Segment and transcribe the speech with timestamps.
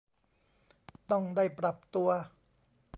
[1.11, 2.09] ต้องได้ปรับตัว